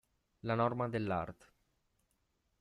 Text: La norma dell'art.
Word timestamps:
La 0.49 0.55
norma 0.61 0.87
dell'art. 0.95 1.49